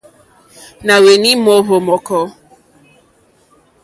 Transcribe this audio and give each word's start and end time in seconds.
Nà 0.85 0.95
hweni 1.03 1.31
mòohvò 1.43 1.75
mɔ̀kɔ. 1.87 2.19